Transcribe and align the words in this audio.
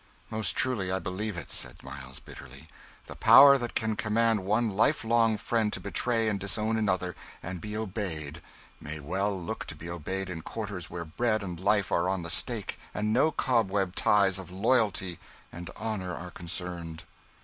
"Most 0.31 0.55
truly 0.55 0.91
I 0.91 0.97
believe 0.97 1.37
it," 1.37 1.51
said 1.51 1.83
Miles, 1.83 2.17
bitterly. 2.17 2.69
"The 3.05 3.15
power 3.15 3.59
that 3.59 3.75
can 3.75 3.95
command 3.95 4.39
one 4.39 4.71
life 4.71 5.03
long 5.03 5.37
friend 5.37 5.71
to 5.73 5.79
betray 5.79 6.27
and 6.27 6.39
disown 6.39 6.75
another, 6.75 7.13
and 7.43 7.61
be 7.61 7.77
obeyed, 7.77 8.41
may 8.79 8.99
well 8.99 9.39
look 9.39 9.65
to 9.67 9.75
be 9.75 9.91
obeyed 9.91 10.27
in 10.27 10.41
quarters 10.41 10.89
where 10.89 11.05
bread 11.05 11.43
and 11.43 11.59
life 11.59 11.91
are 11.91 12.09
on 12.09 12.23
the 12.23 12.31
stake 12.31 12.79
and 12.95 13.13
no 13.13 13.31
cobweb 13.31 13.93
ties 13.93 14.39
of 14.39 14.49
loyalty 14.49 15.19
and 15.51 15.69
honour 15.77 16.15
are 16.15 16.31
concerned." 16.31 17.03